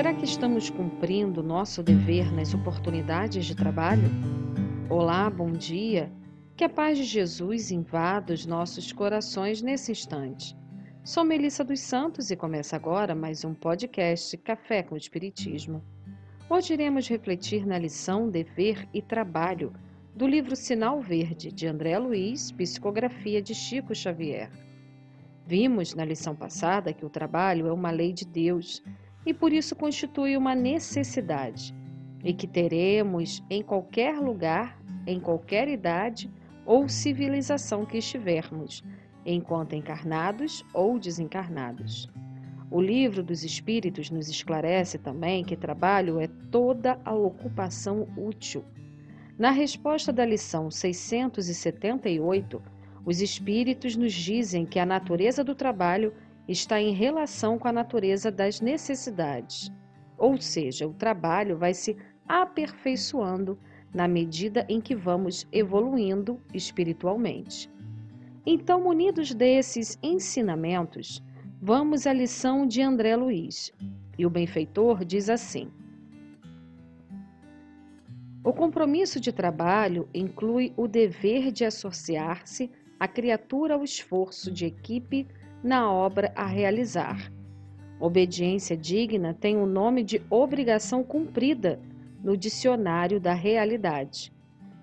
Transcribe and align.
Será 0.00 0.14
que 0.14 0.24
estamos 0.24 0.70
cumprindo 0.70 1.42
nosso 1.42 1.82
dever 1.82 2.32
nas 2.32 2.54
oportunidades 2.54 3.44
de 3.44 3.54
trabalho? 3.54 4.08
Olá, 4.88 5.28
bom 5.28 5.52
dia. 5.52 6.10
Que 6.56 6.64
a 6.64 6.70
paz 6.70 6.96
de 6.96 7.04
Jesus 7.04 7.70
invada 7.70 8.32
os 8.32 8.46
nossos 8.46 8.92
corações 8.92 9.60
nesse 9.60 9.92
instante. 9.92 10.56
Sou 11.04 11.22
Melissa 11.22 11.62
dos 11.62 11.80
Santos 11.80 12.30
e 12.30 12.36
começa 12.36 12.76
agora 12.76 13.14
mais 13.14 13.44
um 13.44 13.52
podcast 13.52 14.38
Café 14.38 14.82
com 14.82 14.96
Espiritismo. 14.96 15.84
Hoje 16.48 16.72
iremos 16.72 17.06
refletir 17.06 17.66
na 17.66 17.76
lição 17.76 18.30
Dever 18.30 18.88
e 18.94 19.02
Trabalho 19.02 19.70
do 20.16 20.26
livro 20.26 20.56
Sinal 20.56 21.02
Verde 21.02 21.52
de 21.52 21.66
André 21.66 21.98
Luiz, 21.98 22.50
psicografia 22.52 23.42
de 23.42 23.54
Chico 23.54 23.94
Xavier. 23.94 24.50
Vimos 25.46 25.94
na 25.94 26.06
lição 26.06 26.34
passada 26.34 26.90
que 26.90 27.04
o 27.04 27.10
trabalho 27.10 27.66
é 27.66 27.72
uma 27.72 27.90
lei 27.90 28.14
de 28.14 28.24
Deus 28.24 28.82
e 29.24 29.34
por 29.34 29.52
isso 29.52 29.76
constitui 29.76 30.36
uma 30.36 30.54
necessidade, 30.54 31.74
e 32.24 32.32
que 32.32 32.46
teremos 32.46 33.42
em 33.50 33.62
qualquer 33.62 34.18
lugar, 34.18 34.80
em 35.06 35.20
qualquer 35.20 35.68
idade 35.68 36.30
ou 36.64 36.88
civilização 36.88 37.84
que 37.84 37.98
estivermos, 37.98 38.82
enquanto 39.24 39.74
encarnados 39.74 40.64
ou 40.72 40.98
desencarnados. 40.98 42.08
O 42.70 42.80
livro 42.80 43.22
dos 43.22 43.42
Espíritos 43.42 44.10
nos 44.10 44.28
esclarece 44.28 44.96
também 44.96 45.44
que 45.44 45.56
trabalho 45.56 46.20
é 46.20 46.28
toda 46.50 47.00
a 47.04 47.12
ocupação 47.12 48.06
útil. 48.16 48.64
Na 49.36 49.50
resposta 49.50 50.12
da 50.12 50.24
lição 50.24 50.70
678, 50.70 52.62
os 53.04 53.20
Espíritos 53.20 53.96
nos 53.96 54.12
dizem 54.12 54.64
que 54.64 54.78
a 54.78 54.86
natureza 54.86 55.42
do 55.42 55.54
trabalho 55.54 56.12
está 56.50 56.80
em 56.80 56.92
relação 56.92 57.58
com 57.58 57.68
a 57.68 57.72
natureza 57.72 58.30
das 58.30 58.60
necessidades. 58.60 59.70
Ou 60.18 60.40
seja, 60.40 60.86
o 60.86 60.92
trabalho 60.92 61.56
vai 61.56 61.72
se 61.72 61.96
aperfeiçoando 62.26 63.56
na 63.94 64.08
medida 64.08 64.66
em 64.68 64.80
que 64.80 64.94
vamos 64.94 65.46
evoluindo 65.52 66.40
espiritualmente. 66.52 67.70
Então, 68.44 68.82
munidos 68.82 69.32
desses 69.32 69.96
ensinamentos, 70.02 71.22
vamos 71.62 72.06
à 72.06 72.12
lição 72.12 72.66
de 72.66 72.82
André 72.82 73.14
Luiz. 73.14 73.72
E 74.18 74.26
o 74.26 74.30
benfeitor 74.30 75.04
diz 75.04 75.30
assim: 75.30 75.70
O 78.42 78.52
compromisso 78.52 79.20
de 79.20 79.32
trabalho 79.32 80.08
inclui 80.12 80.72
o 80.76 80.88
dever 80.88 81.52
de 81.52 81.64
associar-se 81.64 82.70
a 82.98 83.06
criatura 83.06 83.74
ao 83.74 83.84
esforço 83.84 84.50
de 84.50 84.66
equipe 84.66 85.26
na 85.62 85.90
obra 85.90 86.32
a 86.34 86.46
realizar. 86.46 87.30
Obediência 87.98 88.76
digna 88.76 89.34
tem 89.38 89.56
o 89.56 89.66
nome 89.66 90.02
de 90.02 90.22
obrigação 90.30 91.04
cumprida 91.04 91.78
no 92.22 92.36
dicionário 92.36 93.20
da 93.20 93.34
realidade. 93.34 94.32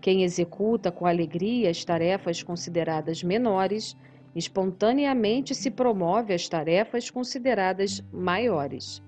Quem 0.00 0.22
executa 0.22 0.90
com 0.90 1.06
alegria 1.06 1.70
as 1.70 1.84
tarefas 1.84 2.42
consideradas 2.42 3.22
menores, 3.22 3.96
espontaneamente 4.34 5.54
se 5.54 5.70
promove 5.70 6.32
às 6.32 6.48
tarefas 6.48 7.10
consideradas 7.10 8.02
maiores. 8.10 9.02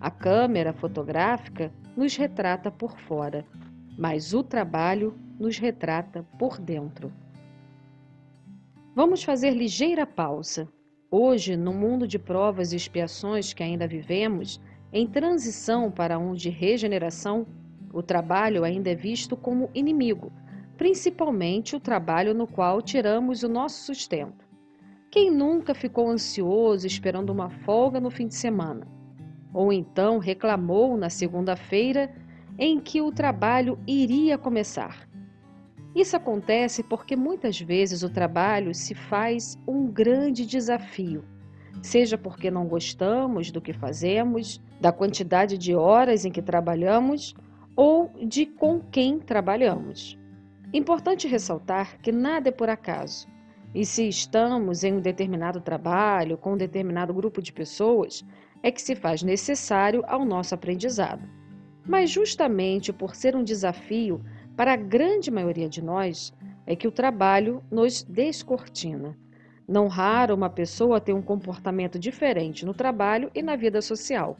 A 0.00 0.10
câmera 0.10 0.72
fotográfica 0.72 1.72
nos 1.96 2.16
retrata 2.16 2.70
por 2.70 2.96
fora, 2.96 3.44
mas 3.98 4.32
o 4.32 4.42
trabalho 4.42 5.18
nos 5.38 5.58
retrata 5.58 6.24
por 6.38 6.58
dentro. 6.58 7.12
Vamos 8.94 9.24
fazer 9.24 9.50
ligeira 9.50 10.06
pausa 10.06 10.68
Hoje, 11.14 11.58
no 11.58 11.74
mundo 11.74 12.08
de 12.08 12.18
provas 12.18 12.72
e 12.72 12.76
expiações 12.76 13.52
que 13.52 13.62
ainda 13.62 13.86
vivemos, 13.86 14.58
em 14.90 15.06
transição 15.06 15.90
para 15.90 16.18
um 16.18 16.32
de 16.32 16.48
regeneração, 16.48 17.46
o 17.92 18.02
trabalho 18.02 18.64
ainda 18.64 18.92
é 18.92 18.94
visto 18.94 19.36
como 19.36 19.68
inimigo, 19.74 20.32
principalmente 20.78 21.76
o 21.76 21.80
trabalho 21.80 22.32
no 22.32 22.46
qual 22.46 22.80
tiramos 22.80 23.42
o 23.42 23.48
nosso 23.48 23.84
sustento. 23.84 24.48
Quem 25.10 25.30
nunca 25.30 25.74
ficou 25.74 26.08
ansioso 26.08 26.86
esperando 26.86 27.28
uma 27.28 27.50
folga 27.50 28.00
no 28.00 28.10
fim 28.10 28.26
de 28.26 28.34
semana? 28.34 28.88
Ou 29.52 29.70
então 29.70 30.16
reclamou 30.16 30.96
na 30.96 31.10
segunda-feira 31.10 32.10
em 32.58 32.80
que 32.80 33.02
o 33.02 33.12
trabalho 33.12 33.78
iria 33.86 34.38
começar? 34.38 35.06
Isso 35.94 36.16
acontece 36.16 36.82
porque 36.82 37.14
muitas 37.14 37.60
vezes 37.60 38.02
o 38.02 38.08
trabalho 38.08 38.74
se 38.74 38.94
faz 38.94 39.58
um 39.66 39.86
grande 39.86 40.46
desafio, 40.46 41.22
seja 41.82 42.16
porque 42.16 42.50
não 42.50 42.66
gostamos 42.66 43.50
do 43.50 43.60
que 43.60 43.72
fazemos, 43.72 44.60
da 44.80 44.90
quantidade 44.90 45.58
de 45.58 45.74
horas 45.74 46.24
em 46.24 46.30
que 46.30 46.40
trabalhamos 46.40 47.34
ou 47.76 48.10
de 48.26 48.46
com 48.46 48.80
quem 48.80 49.18
trabalhamos. 49.18 50.18
Importante 50.72 51.28
ressaltar 51.28 52.00
que 52.00 52.10
nada 52.10 52.48
é 52.48 52.52
por 52.52 52.70
acaso. 52.70 53.28
E 53.74 53.84
se 53.84 54.08
estamos 54.08 54.84
em 54.84 54.94
um 54.94 55.00
determinado 55.00 55.60
trabalho 55.60 56.38
com 56.38 56.54
um 56.54 56.56
determinado 56.56 57.12
grupo 57.12 57.42
de 57.42 57.52
pessoas, 57.52 58.24
é 58.62 58.70
que 58.70 58.80
se 58.80 58.94
faz 58.94 59.22
necessário 59.22 60.02
ao 60.06 60.24
nosso 60.24 60.54
aprendizado. 60.54 61.28
Mas 61.86 62.10
justamente 62.10 62.92
por 62.92 63.14
ser 63.14 63.34
um 63.34 63.42
desafio, 63.42 64.22
para 64.56 64.74
a 64.74 64.76
grande 64.76 65.30
maioria 65.30 65.68
de 65.68 65.82
nós, 65.82 66.32
é 66.66 66.76
que 66.76 66.86
o 66.86 66.92
trabalho 66.92 67.62
nos 67.70 68.02
descortina. 68.02 69.16
Não 69.66 69.88
raro 69.88 70.34
uma 70.34 70.50
pessoa 70.50 71.00
tem 71.00 71.14
um 71.14 71.22
comportamento 71.22 71.98
diferente 71.98 72.66
no 72.66 72.74
trabalho 72.74 73.30
e 73.34 73.42
na 73.42 73.56
vida 73.56 73.80
social. 73.80 74.36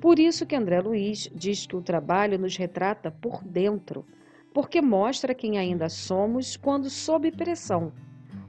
Por 0.00 0.18
isso 0.18 0.46
que 0.46 0.54
André 0.54 0.80
Luiz 0.80 1.30
diz 1.34 1.66
que 1.66 1.76
o 1.76 1.82
trabalho 1.82 2.38
nos 2.38 2.56
retrata 2.56 3.10
por 3.10 3.42
dentro, 3.42 4.04
porque 4.52 4.80
mostra 4.80 5.34
quem 5.34 5.58
ainda 5.58 5.88
somos 5.88 6.56
quando 6.56 6.88
sob 6.88 7.30
pressão, 7.32 7.92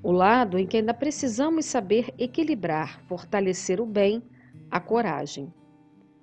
o 0.03 0.11
lado 0.11 0.57
em 0.59 0.67
que 0.67 0.77
ainda 0.77 0.93
precisamos 0.93 1.65
saber 1.65 2.13
equilibrar, 2.17 3.01
fortalecer 3.07 3.81
o 3.81 3.85
bem, 3.85 4.21
a 4.69 4.79
coragem. 4.79 5.51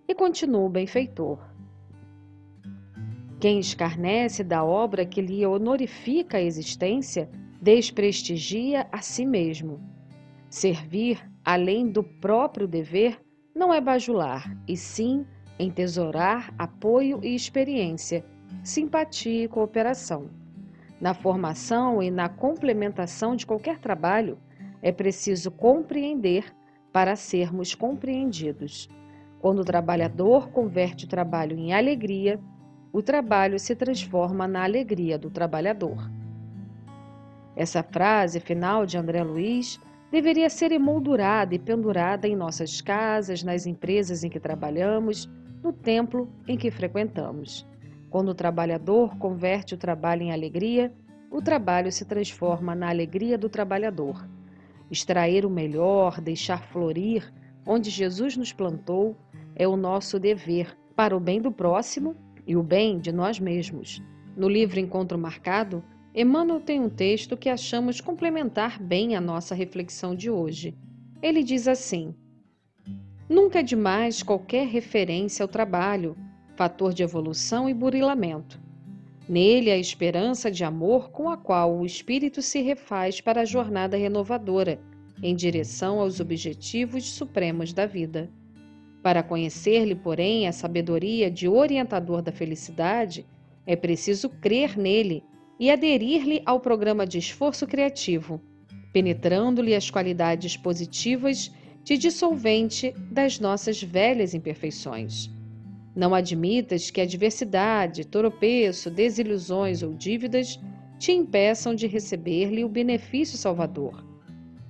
E 0.07 0.15
continua 0.15 0.67
o 0.67 0.69
benfeitor. 0.69 1.52
Quem 3.43 3.59
escarnece 3.59 4.45
da 4.45 4.63
obra 4.63 5.05
que 5.05 5.21
lhe 5.21 5.45
honorifica 5.45 6.39
a 6.39 6.41
existência, 6.41 7.29
desprestigia 7.61 8.87
a 8.93 9.03
si 9.03 9.27
mesmo. 9.27 9.81
Servir, 10.49 11.29
além 11.45 11.89
do 11.89 12.05
próprio 12.05 12.69
dever, 12.69 13.21
não 13.53 13.75
é 13.75 13.81
bajular, 13.81 14.57
e 14.69 14.77
sim 14.77 15.27
entesourar 15.59 16.55
apoio 16.57 17.19
e 17.21 17.35
experiência, 17.35 18.25
simpatia 18.63 19.47
e 19.47 19.49
cooperação. 19.49 20.31
Na 21.01 21.13
formação 21.13 22.01
e 22.01 22.13
na 22.13 22.29
complementação 22.29 23.35
de 23.35 23.45
qualquer 23.45 23.81
trabalho, 23.81 24.39
é 24.81 24.93
preciso 24.93 25.51
compreender 25.51 26.45
para 26.93 27.17
sermos 27.17 27.75
compreendidos. 27.75 28.89
Quando 29.41 29.63
o 29.63 29.65
trabalhador 29.65 30.49
converte 30.51 31.07
o 31.07 31.09
trabalho 31.09 31.59
em 31.59 31.73
alegria, 31.73 32.39
o 32.93 33.03
trabalho 33.03 33.59
se 33.59 33.75
transforma 33.75 34.47
na 34.47 34.65
alegria 34.65 35.19
do 35.19 35.31
trabalhador. 35.31 36.11
Essa 37.57 37.83
frase 37.83 38.39
final 38.39 38.85
de 38.85 38.99
André 38.99 39.23
Luiz 39.23 39.81
deveria 40.11 40.51
ser 40.51 40.73
emoldurada 40.73 41.55
e 41.55 41.59
pendurada 41.59 42.29
em 42.29 42.37
nossas 42.37 42.83
casas, 42.83 43.43
nas 43.43 43.67
empresas 43.67 44.23
em 44.23 44.29
que 44.29 44.39
trabalhamos, 44.39 45.29
no 45.63 45.73
templo 45.73 46.29
em 46.47 46.57
que 46.57 46.71
frequentamos. 46.71 47.67
Quando 48.11 48.29
o 48.29 48.35
trabalhador 48.35 49.17
converte 49.17 49.75
o 49.75 49.79
trabalho 49.79 50.23
em 50.23 50.33
alegria, 50.33 50.93
o 51.31 51.41
trabalho 51.41 51.91
se 51.91 52.05
transforma 52.05 52.75
na 52.75 52.91
alegria 52.91 53.39
do 53.39 53.49
trabalhador. 53.49 54.29
Extrair 54.91 55.47
o 55.47 55.51
melhor, 55.51 56.21
deixar 56.21 56.63
florir 56.65 57.33
onde 57.65 57.89
Jesus 57.89 58.37
nos 58.37 58.53
plantou, 58.53 59.17
é 59.55 59.67
o 59.67 59.77
nosso 59.77 60.19
dever 60.19 60.77
para 60.95 61.17
o 61.17 61.21
bem 61.21 61.41
do 61.41 61.51
próximo 61.51 62.15
e 62.47 62.57
o 62.57 62.63
bem 62.63 62.99
de 62.99 63.13
nós 63.13 63.39
mesmos. 63.39 64.03
No 64.37 64.49
livro 64.49 64.81
Encontro 64.81 65.19
Marcado, 65.19 65.83
Emmanuel 66.15 66.61
tem 66.61 66.81
um 66.81 66.91
texto 66.91 67.37
que 67.37 67.49
achamos 67.49 68.01
complementar 68.01 68.83
bem 68.83 69.17
a 69.17 69.21
nossa 69.21 69.55
reflexão 69.55 70.15
de 70.15 70.31
hoje. 70.31 70.77
Ele 71.23 71.43
diz 71.43 71.67
assim: 71.67 72.15
Nunca 73.29 73.61
é 73.61 73.63
demais 73.63 74.23
qualquer 74.23 74.67
referência 74.67 75.43
ao 75.43 75.49
trabalho, 75.49 76.17
fator 76.55 76.93
de 76.93 77.03
evolução 77.03 77.69
e 77.69 77.75
burilamento. 77.75 78.61
Nele 79.29 79.71
a 79.71 79.79
esperança 79.79 80.51
de 80.51 80.65
amor 80.65 81.11
com 81.11 81.31
a 81.31 81.37
qual 81.37 81.79
o 81.79 81.87
espírito 81.87 82.43
se 82.43 82.61
refaz 82.61 83.21
para 83.21 83.43
a 83.43 83.45
jornada 83.47 83.97
renovadora, 83.97 84.79
em 85.23 85.35
direção 85.35 86.01
aos 86.01 86.21
objetivos 86.21 87.11
supremos 87.13 87.73
da 87.73 87.87
vida. 87.87 88.31
Para 89.03 89.23
conhecer-lhe, 89.23 89.95
porém, 89.95 90.47
a 90.47 90.53
sabedoria 90.53 91.31
de 91.31 91.49
orientador 91.49 92.23
da 92.23 92.31
felicidade, 92.31 93.27
é 93.67 93.75
preciso 93.75 94.29
crer 94.29 94.79
nele 94.79 95.25
e 95.59 95.71
aderir-lhe 95.71 96.41
ao 96.47 96.61
programa 96.61 97.07
de 97.07 97.19
esforço 97.19 97.67
criativo, 97.67 98.41
penetrando-lhe 98.93 99.75
as 99.75 99.91
qualidades 99.91 100.57
positivas 100.57 101.53
de 101.83 101.99
dissolvente 101.99 102.95
das 103.11 103.41
nossas 103.41 103.83
velhas 103.83 104.35
imperfeições. 104.35 105.29
Não 105.95 106.15
admitas 106.15 106.91
que 106.91 107.01
adversidade, 107.01 108.07
tropeço, 108.07 108.91
desilusões 108.91 109.83
ou 109.83 109.93
dívidas 109.93 110.61
te 110.99 111.13
impeçam 111.13 111.75
de 111.75 111.87
receber-lhe 111.87 112.65
o 112.65 112.69
benefício 112.69 113.37
salvador. 113.37 114.05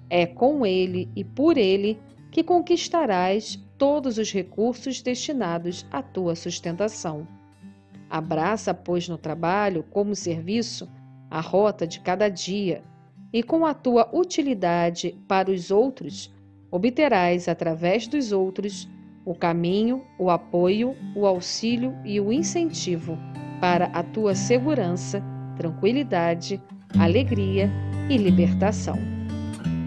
É 0.09 0.27
com 0.27 0.65
ele 0.65 1.11
e 1.15 1.23
por 1.23 1.59
ele 1.59 1.99
que 2.31 2.43
conquistarás 2.43 3.63
todos 3.83 4.17
os 4.17 4.31
recursos 4.31 5.03
destinados 5.03 5.85
à 5.91 6.01
tua 6.01 6.37
sustentação. 6.37 7.27
Abraça, 8.09 8.73
pois, 8.73 9.09
no 9.09 9.19
trabalho, 9.19 9.85
como 9.91 10.15
serviço, 10.15 10.89
a 11.29 11.41
rota 11.41 11.85
de 11.85 11.99
cada 11.99 12.29
dia, 12.29 12.85
e 13.33 13.43
com 13.43 13.67
a 13.67 13.75
tua 13.75 14.09
utilidade 14.13 15.19
para 15.27 15.51
os 15.51 15.73
outros, 15.73 16.33
obterás, 16.71 17.49
através 17.49 18.07
dos 18.07 18.31
outros, 18.31 18.89
o 19.25 19.35
caminho, 19.35 20.07
o 20.17 20.31
apoio, 20.31 20.95
o 21.17 21.27
auxílio 21.27 21.93
e 22.05 22.21
o 22.21 22.33
incentivo 22.33 23.19
para 23.61 23.87
a 23.87 24.05
tua 24.05 24.37
segurança, 24.37 25.21
tranquilidade, 25.57 26.63
alegria 26.97 27.69
e 28.09 28.17
libertação. 28.17 29.12